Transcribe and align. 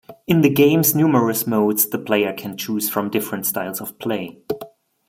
In 0.25 0.41
the 0.41 0.49
game's 0.49 0.95
numerous 0.95 1.45
modes, 1.45 1.85
the 1.87 1.99
player 1.99 2.33
can 2.33 2.57
choose 2.57 2.89
from 2.89 3.11
different 3.11 3.45
styles 3.45 3.79
of 3.81 3.99
play. 3.99 4.39